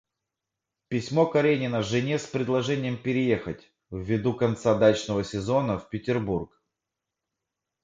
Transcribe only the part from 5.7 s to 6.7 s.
в Петербург.